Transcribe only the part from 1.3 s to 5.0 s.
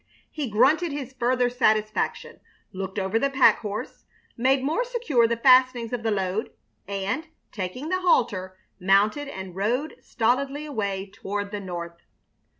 satisfaction, looked over the pack horse, made more